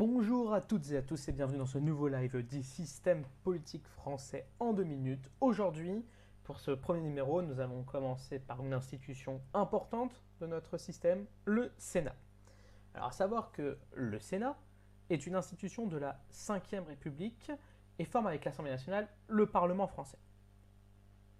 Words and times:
Bonjour 0.00 0.54
à 0.54 0.62
toutes 0.62 0.90
et 0.92 0.96
à 0.96 1.02
tous 1.02 1.28
et 1.28 1.32
bienvenue 1.32 1.58
dans 1.58 1.66
ce 1.66 1.76
nouveau 1.76 2.08
live 2.08 2.38
du 2.48 2.62
système 2.62 3.22
politique 3.44 3.86
français 3.86 4.46
en 4.58 4.72
deux 4.72 4.82
minutes. 4.82 5.30
Aujourd'hui, 5.42 6.06
pour 6.42 6.58
ce 6.58 6.70
premier 6.70 7.02
numéro, 7.02 7.42
nous 7.42 7.60
allons 7.60 7.82
commencer 7.82 8.38
par 8.38 8.64
une 8.64 8.72
institution 8.72 9.42
importante 9.52 10.22
de 10.40 10.46
notre 10.46 10.78
système, 10.78 11.26
le 11.44 11.70
Sénat. 11.76 12.16
Alors 12.94 13.08
à 13.08 13.12
savoir 13.12 13.52
que 13.52 13.76
le 13.92 14.18
Sénat 14.20 14.56
est 15.10 15.26
une 15.26 15.34
institution 15.34 15.86
de 15.86 15.98
la 15.98 16.18
Ve 16.30 16.86
République 16.88 17.52
et 17.98 18.06
forme 18.06 18.28
avec 18.28 18.46
l'Assemblée 18.46 18.72
nationale 18.72 19.06
le 19.28 19.44
Parlement 19.44 19.86
français. 19.86 20.18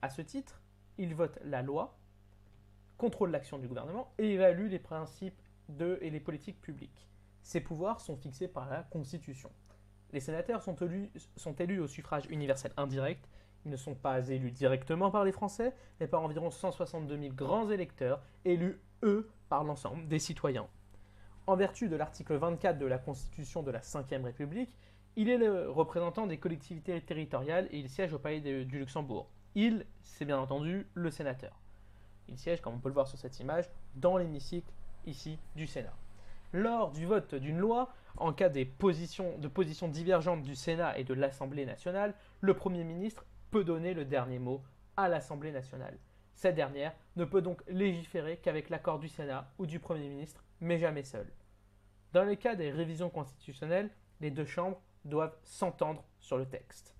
À 0.00 0.08
ce 0.08 0.22
titre, 0.22 0.62
il 0.96 1.14
vote 1.14 1.38
la 1.44 1.60
loi, 1.60 1.98
contrôle 2.96 3.32
l'action 3.32 3.58
du 3.58 3.68
gouvernement 3.68 4.14
et 4.16 4.32
évalue 4.32 4.70
les 4.70 4.78
principes 4.78 5.42
de, 5.68 5.98
et 6.00 6.08
les 6.08 6.20
politiques 6.20 6.62
publiques. 6.62 7.06
Ces 7.46 7.60
pouvoirs 7.60 8.00
sont 8.00 8.16
fixés 8.16 8.48
par 8.48 8.68
la 8.68 8.82
Constitution. 8.82 9.52
Les 10.12 10.18
sénateurs 10.18 10.64
sont 10.64 10.74
élus, 10.74 11.78
au 11.78 11.86
suffrage 11.86 12.26
universel 12.28 12.72
indirect. 12.76 13.24
Ils 13.64 13.70
ne 13.70 13.76
sont 13.76 13.94
pas 13.94 14.28
élus 14.30 14.50
directement 14.50 15.12
par 15.12 15.22
les 15.22 15.30
Français, 15.30 15.72
mais 16.00 16.08
par 16.08 16.22
environ 16.22 16.50
162 16.50 17.16
000 17.16 17.34
grands 17.34 17.70
électeurs, 17.70 18.20
élus, 18.44 18.80
eux, 19.04 19.30
par 19.48 19.62
l'ensemble 19.62 20.08
des 20.08 20.18
citoyens. 20.18 20.66
En 21.46 21.54
vertu 21.54 21.88
de 21.88 21.94
l'article 21.94 22.34
24 22.34 22.80
de 22.80 22.86
la 22.86 22.98
Constitution 22.98 23.62
de 23.62 23.70
la 23.70 23.78
Ve 23.78 24.24
République, 24.24 24.74
il 25.14 25.28
est 25.28 25.38
le 25.38 25.70
représentant 25.70 26.26
des 26.26 26.38
collectivités 26.38 27.00
territoriales 27.00 27.68
et 27.70 27.78
il 27.78 27.88
siège 27.88 28.12
au 28.12 28.18
Palais 28.18 28.40
du 28.40 28.76
Luxembourg. 28.80 29.28
Il, 29.54 29.86
c'est 30.02 30.24
bien 30.24 30.40
entendu 30.40 30.88
le 30.94 31.12
sénateur. 31.12 31.56
Il 32.28 32.38
siège, 32.38 32.60
comme 32.60 32.74
on 32.74 32.80
peut 32.80 32.88
le 32.88 32.94
voir 32.94 33.06
sur 33.06 33.18
cette 33.18 33.38
image, 33.38 33.70
dans 33.94 34.16
l'hémicycle 34.16 34.72
ici 35.06 35.38
du 35.54 35.68
Sénat. 35.68 35.94
Lors 36.52 36.92
du 36.92 37.06
vote 37.06 37.34
d'une 37.34 37.58
loi, 37.58 37.92
en 38.16 38.32
cas 38.32 38.48
de 38.48 38.64
positions 38.64 39.88
divergentes 39.88 40.42
du 40.42 40.54
Sénat 40.54 40.98
et 40.98 41.04
de 41.04 41.14
l'Assemblée 41.14 41.66
nationale, 41.66 42.14
le 42.40 42.54
Premier 42.54 42.84
ministre 42.84 43.26
peut 43.50 43.64
donner 43.64 43.94
le 43.94 44.04
dernier 44.04 44.38
mot 44.38 44.62
à 44.96 45.08
l'Assemblée 45.08 45.52
nationale. 45.52 45.98
Cette 46.34 46.54
dernière 46.54 46.94
ne 47.16 47.24
peut 47.24 47.42
donc 47.42 47.62
légiférer 47.66 48.38
qu'avec 48.38 48.70
l'accord 48.70 48.98
du 48.98 49.08
Sénat 49.08 49.50
ou 49.58 49.66
du 49.66 49.80
Premier 49.80 50.08
ministre, 50.08 50.44
mais 50.60 50.78
jamais 50.78 51.02
seul. 51.02 51.26
Dans 52.12 52.24
les 52.24 52.36
cas 52.36 52.54
des 52.54 52.70
révisions 52.70 53.10
constitutionnelles, 53.10 53.90
les 54.20 54.30
deux 54.30 54.44
chambres 54.44 54.80
doivent 55.04 55.36
s'entendre 55.44 56.04
sur 56.20 56.38
le 56.38 56.46
texte. 56.46 56.94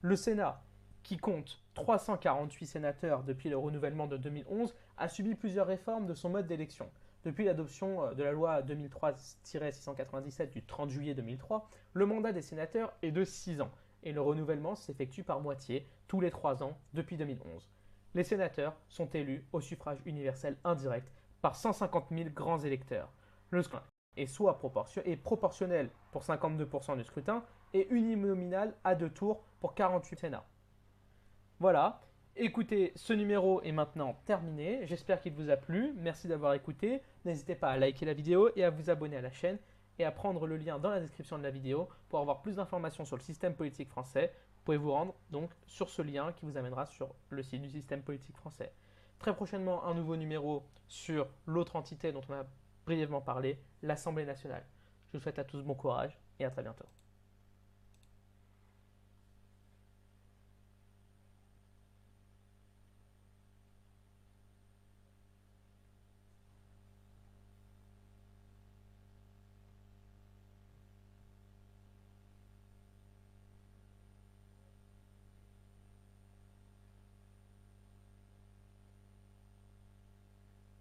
Le 0.00 0.16
Sénat, 0.16 0.62
qui 1.02 1.16
compte 1.16 1.62
348 1.74 2.66
sénateurs 2.66 3.24
depuis 3.24 3.48
le 3.48 3.56
renouvellement 3.56 4.06
de 4.06 4.16
2011, 4.16 4.74
a 4.96 5.08
subi 5.08 5.34
plusieurs 5.34 5.66
réformes 5.66 6.06
de 6.06 6.14
son 6.14 6.30
mode 6.30 6.46
d'élection. 6.46 6.90
Depuis 7.24 7.44
l'adoption 7.44 8.04
euh, 8.04 8.14
de 8.14 8.22
la 8.22 8.32
loi 8.32 8.62
2003-697 8.62 10.50
du 10.50 10.62
30 10.62 10.90
juillet 10.90 11.14
2003, 11.14 11.68
le 11.94 12.06
mandat 12.06 12.32
des 12.32 12.42
sénateurs 12.42 12.92
est 13.02 13.12
de 13.12 13.24
6 13.24 13.60
ans 13.60 13.70
et 14.02 14.12
le 14.12 14.20
renouvellement 14.20 14.74
s'effectue 14.74 15.24
par 15.24 15.40
moitié 15.40 15.88
tous 16.06 16.20
les 16.20 16.30
3 16.30 16.62
ans 16.62 16.76
depuis 16.92 17.16
2011. 17.16 17.68
Les 18.14 18.24
sénateurs 18.24 18.76
sont 18.88 19.08
élus 19.08 19.46
au 19.52 19.60
suffrage 19.60 19.98
universel 20.04 20.56
indirect 20.64 21.10
par 21.40 21.56
150 21.56 22.06
000 22.10 22.30
grands 22.30 22.60
électeurs. 22.60 23.10
Le 23.50 23.62
scrutin 23.62 23.84
est 24.16 24.26
soit 24.26 24.58
proportionnel 24.58 25.90
pour 26.12 26.22
52% 26.22 26.96
du 26.96 27.04
scrutin 27.04 27.44
et 27.72 27.88
uninominal 27.90 28.74
à 28.84 28.94
deux 28.94 29.10
tours 29.10 29.42
pour 29.60 29.74
48 29.74 30.18
sénats. 30.18 30.46
Voilà, 31.58 32.00
écoutez, 32.36 32.92
ce 32.96 33.12
numéro 33.12 33.62
est 33.62 33.72
maintenant 33.72 34.16
terminé. 34.26 34.86
J'espère 34.86 35.20
qu'il 35.20 35.32
vous 35.32 35.50
a 35.50 35.56
plu. 35.56 35.92
Merci 35.96 36.28
d'avoir 36.28 36.54
écouté. 36.54 37.02
N'hésitez 37.24 37.54
pas 37.54 37.70
à 37.70 37.76
liker 37.76 38.06
la 38.06 38.14
vidéo 38.14 38.50
et 38.56 38.64
à 38.64 38.70
vous 38.70 38.90
abonner 38.90 39.16
à 39.16 39.20
la 39.20 39.30
chaîne 39.30 39.58
et 39.98 40.04
à 40.04 40.10
prendre 40.10 40.46
le 40.46 40.56
lien 40.56 40.78
dans 40.78 40.90
la 40.90 41.00
description 41.00 41.38
de 41.38 41.42
la 41.42 41.50
vidéo 41.50 41.88
pour 42.08 42.18
avoir 42.18 42.42
plus 42.42 42.56
d'informations 42.56 43.04
sur 43.04 43.16
le 43.16 43.22
système 43.22 43.54
politique 43.54 43.88
français. 43.88 44.32
Vous 44.56 44.64
pouvez 44.64 44.76
vous 44.76 44.92
rendre 44.92 45.14
donc 45.30 45.50
sur 45.66 45.88
ce 45.88 46.02
lien 46.02 46.32
qui 46.32 46.46
vous 46.46 46.56
amènera 46.56 46.86
sur 46.86 47.14
le 47.30 47.42
site 47.42 47.62
du 47.62 47.70
système 47.70 48.02
politique 48.02 48.36
français. 48.36 48.72
Très 49.18 49.34
prochainement, 49.34 49.84
un 49.84 49.94
nouveau 49.94 50.16
numéro 50.16 50.64
sur 50.88 51.28
l'autre 51.46 51.76
entité 51.76 52.12
dont 52.12 52.22
on 52.28 52.34
a 52.34 52.46
brièvement 52.84 53.20
parlé, 53.20 53.58
l'Assemblée 53.82 54.26
nationale. 54.26 54.64
Je 55.12 55.18
vous 55.18 55.22
souhaite 55.22 55.38
à 55.38 55.44
tous 55.44 55.62
bon 55.62 55.74
courage 55.74 56.18
et 56.40 56.44
à 56.44 56.50
très 56.50 56.62
bientôt. 56.62 56.84